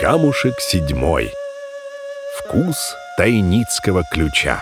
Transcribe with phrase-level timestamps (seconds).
[0.00, 1.32] Камушек седьмой.
[2.38, 4.60] Вкус тайницкого ключа.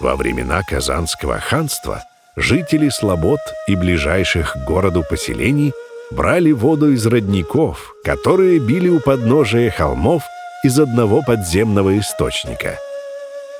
[0.00, 2.02] Во времена Казанского ханства
[2.34, 3.38] жители слобод
[3.68, 5.72] и ближайших к городу поселений
[6.10, 10.24] брали воду из родников, которые били у подножия холмов
[10.64, 12.76] из одного подземного источника.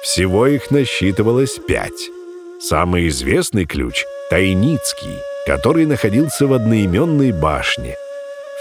[0.03, 2.11] Всего их насчитывалось пять.
[2.61, 5.17] Самый известный ключ— Тайницкий,
[5.47, 7.97] который находился в одноименной башне.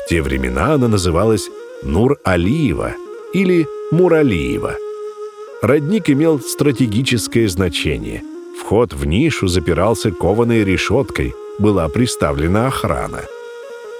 [0.07, 1.49] В те времена она называлась
[1.83, 2.93] Нур-Алиева
[3.33, 4.77] или Муралиева.
[5.61, 8.23] Родник имел стратегическое значение.
[8.57, 13.19] Вход в нишу запирался кованой решеткой, была приставлена охрана.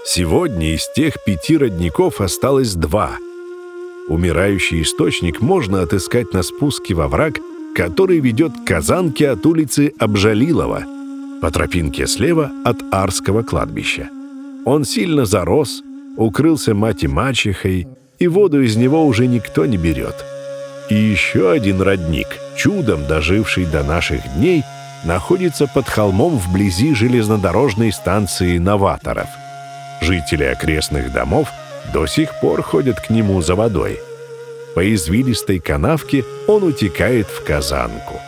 [0.05, 3.17] Сегодня из тех пяти родников осталось два.
[4.07, 7.39] Умирающий источник можно отыскать на спуске во враг,
[7.75, 10.85] который ведет к Казанке от улицы Обжалилова,
[11.41, 14.07] по тропинке слева от Арского кладбища.
[14.63, 15.83] Он сильно зарос,
[16.17, 17.87] укрылся мать и мачехой,
[18.19, 20.25] и воду из него уже никто не берет.
[20.89, 24.63] И еще один родник, чудом доживший до наших дней,
[25.05, 29.27] находится под холмом вблизи железнодорожной станции новаторов.
[30.01, 31.49] Жители окрестных домов
[31.93, 33.99] до сих пор ходят к нему за водой.
[34.75, 38.19] По извилистой канавке он утекает в казанку.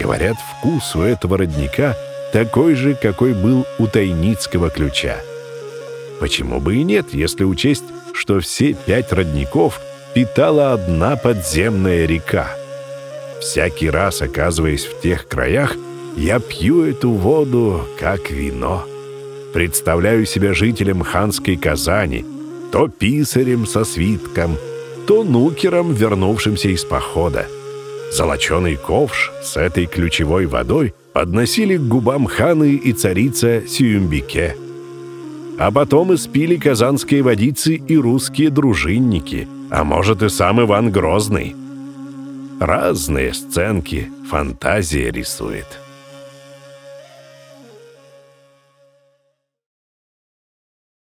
[0.00, 1.96] Говорят, вкус у этого родника
[2.32, 5.16] такой же, какой был у тайницкого ключа.
[6.22, 9.80] Почему бы и нет, если учесть, что все пять родников
[10.14, 12.48] питала одна подземная река?
[13.40, 15.74] Всякий раз, оказываясь в тех краях,
[16.16, 18.86] я пью эту воду как вино.
[19.52, 22.24] Представляю себя жителем ханской Казани,
[22.70, 24.56] то писарем со свитком,
[25.08, 27.48] то нукером, вернувшимся из похода.
[28.12, 34.54] Золоченый ковш с этой ключевой водой подносили к губам ханы и царица Сиюмбике.
[35.64, 41.54] А потом испили казанские водицы и русские дружинники, а может и сам Иван Грозный.
[42.58, 45.78] Разные сценки фантазия рисует.